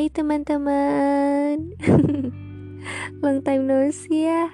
[0.00, 1.76] Hai teman-teman
[3.20, 4.48] Long time no see ya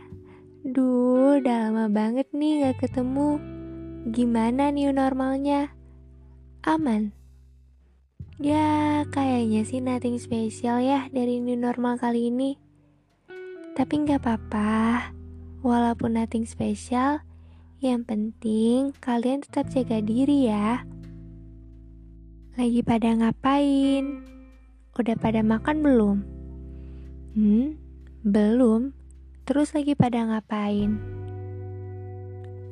[0.66, 3.38] Duh, udah lama banget nih gak ketemu
[4.10, 5.70] Gimana new normalnya?
[6.66, 7.14] Aman?
[8.42, 12.58] Ya, kayaknya sih nothing special ya dari new normal kali ini
[13.78, 15.14] Tapi gak apa-apa
[15.62, 17.22] Walaupun nothing special
[17.78, 20.82] Yang penting kalian tetap jaga diri ya
[22.58, 24.35] lagi pada ngapain?
[24.96, 26.16] Udah pada makan belum?
[27.36, 27.76] Hmm,
[28.24, 28.96] belum.
[29.44, 30.96] Terus lagi pada ngapain?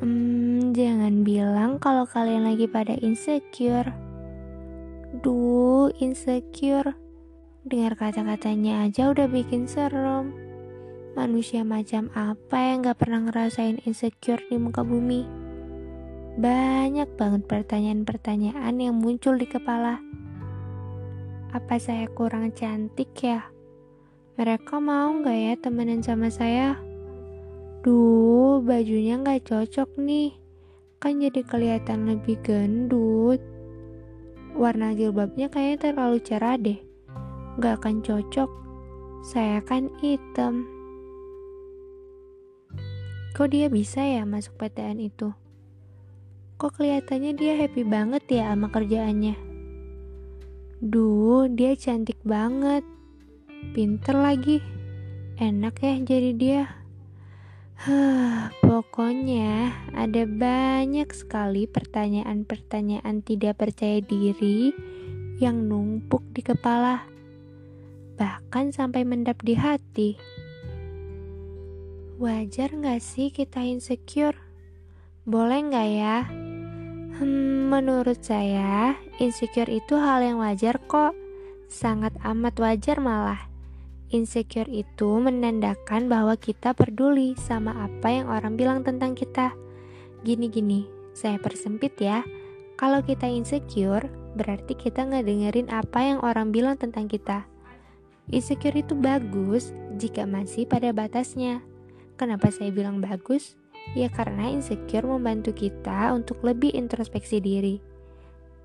[0.00, 3.92] Hmm, jangan bilang kalau kalian lagi pada insecure.
[5.20, 6.96] Duh, insecure.
[7.68, 10.32] Dengar kata-katanya aja udah bikin serem.
[11.12, 15.28] Manusia macam apa yang gak pernah ngerasain insecure di muka bumi?
[16.40, 20.00] Banyak banget pertanyaan-pertanyaan yang muncul di kepala.
[21.54, 23.46] Apa saya kurang cantik ya?
[24.34, 26.74] Mereka mau nggak ya temenan sama saya?
[27.86, 30.34] Duh, bajunya nggak cocok nih.
[30.98, 33.38] Kan jadi kelihatan lebih gendut.
[34.58, 36.82] Warna jilbabnya kayaknya terlalu cerah deh.
[37.54, 38.50] Nggak akan cocok.
[39.22, 40.66] Saya kan hitam.
[43.38, 45.30] Kok dia bisa ya masuk PTN itu?
[46.58, 49.53] Kok kelihatannya dia happy banget ya sama kerjaannya?
[50.82, 52.82] Duh, dia cantik banget.
[53.70, 54.58] Pinter lagi.
[55.38, 56.62] Enak ya jadi dia.
[57.74, 64.70] Huh, pokoknya ada banyak sekali pertanyaan-pertanyaan tidak percaya diri
[65.42, 67.06] yang numpuk di kepala.
[68.14, 70.14] Bahkan sampai mendap di hati.
[72.18, 74.38] Wajar gak sih kita insecure?
[75.26, 76.43] Boleh nggak ya?
[77.14, 81.14] Hmm, menurut saya, insecure itu hal yang wajar kok.
[81.70, 83.38] Sangat amat wajar malah.
[84.10, 89.54] Insecure itu menandakan bahwa kita peduli sama apa yang orang bilang tentang kita.
[90.26, 92.26] Gini-gini, saya persempit ya.
[92.74, 97.46] Kalau kita insecure, berarti kita nggak dengerin apa yang orang bilang tentang kita.
[98.26, 99.70] Insecure itu bagus
[100.02, 101.62] jika masih pada batasnya.
[102.18, 103.54] Kenapa saya bilang bagus?
[103.92, 107.76] Ya karena insecure membantu kita untuk lebih introspeksi diri.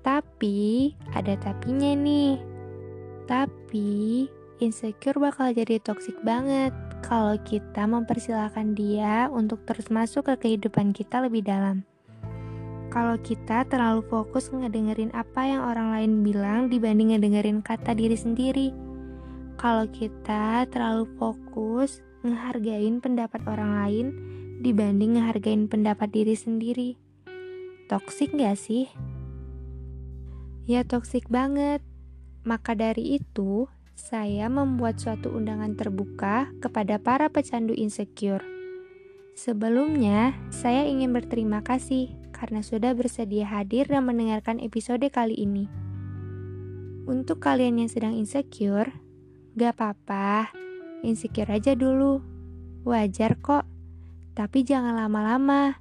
[0.00, 2.40] Tapi ada tapinya nih.
[3.28, 4.26] Tapi
[4.64, 6.72] insecure bakal jadi toxic banget
[7.04, 11.84] kalau kita mempersilahkan dia untuk terus masuk ke kehidupan kita lebih dalam.
[12.90, 18.68] Kalau kita terlalu fokus ngedengerin apa yang orang lain bilang dibanding ngedengerin kata diri sendiri.
[19.54, 24.06] Kalau kita terlalu fokus ngehargain pendapat orang lain
[24.60, 26.90] dibanding ngehargain pendapat diri sendiri.
[27.88, 28.92] Toksik gak sih?
[30.68, 31.80] Ya toksik banget.
[32.44, 33.66] Maka dari itu,
[33.96, 38.44] saya membuat suatu undangan terbuka kepada para pecandu insecure.
[39.34, 45.68] Sebelumnya, saya ingin berterima kasih karena sudah bersedia hadir dan mendengarkan episode kali ini.
[47.08, 48.92] Untuk kalian yang sedang insecure,
[49.56, 50.52] gak apa-apa,
[51.00, 52.20] insecure aja dulu.
[52.84, 53.79] Wajar kok
[54.34, 55.80] tapi jangan lama-lama.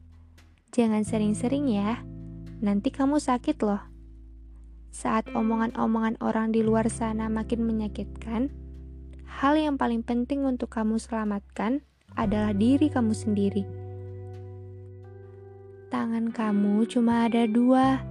[0.69, 2.01] Jangan sering-sering ya.
[2.61, 3.81] Nanti kamu sakit loh.
[4.89, 8.49] Saat omongan-omongan orang di luar sana makin menyakitkan,
[9.25, 11.85] hal yang paling penting untuk kamu selamatkan
[12.17, 13.63] adalah diri kamu sendiri.
[15.89, 18.01] Tangan kamu cuma ada dua,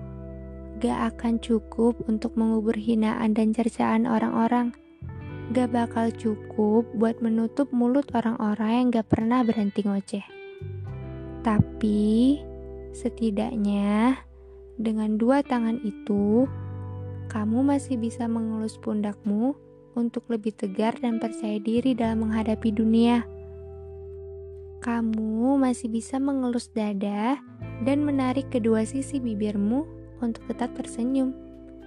[0.83, 4.75] gak akan cukup untuk mengubur hinaan dan cercaan orang-orang.
[5.49, 10.27] Gak bakal cukup buat menutup mulut orang-orang yang gak pernah berhenti ngoceh.
[11.41, 12.37] Tapi
[12.93, 14.21] setidaknya
[14.77, 16.45] dengan dua tangan itu,
[17.33, 19.57] kamu masih bisa mengelus pundakmu
[19.97, 23.25] untuk lebih tegar dan percaya diri dalam menghadapi dunia.
[24.85, 27.41] Kamu masih bisa mengelus dada
[27.89, 29.89] dan menarik kedua sisi bibirmu
[30.21, 31.33] untuk tetap tersenyum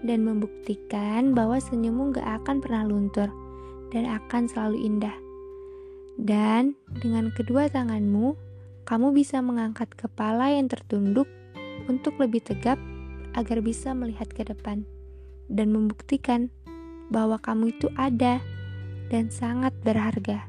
[0.01, 3.29] dan membuktikan bahwa senyummu gak akan pernah luntur
[3.91, 5.15] dan akan selalu indah.
[6.17, 8.35] Dan dengan kedua tanganmu,
[8.83, 11.29] kamu bisa mengangkat kepala yang tertunduk
[11.87, 12.79] untuk lebih tegap
[13.37, 14.83] agar bisa melihat ke depan
[15.47, 16.51] dan membuktikan
[17.11, 18.39] bahwa kamu itu ada
[19.11, 20.47] dan sangat berharga.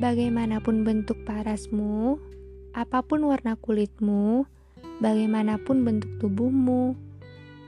[0.00, 2.16] Bagaimanapun bentuk parasmu,
[2.72, 4.46] apa pun warna kulitmu,
[5.02, 6.94] bagaimanapun bentuk tubuhmu,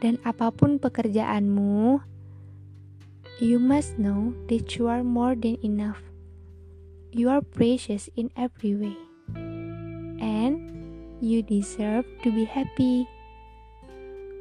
[0.01, 2.01] dan apa pun pekerjaanmu,
[3.41, 6.05] you must know that you are more than enough.
[7.11, 8.97] You are precious in every way,
[10.21, 10.61] and
[11.25, 13.09] you deserve to be happy.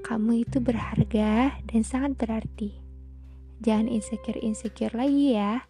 [0.10, 2.74] kamu itu berharga dan sangat berarti.
[3.62, 5.69] Jangan insecure-insecure lagi ya.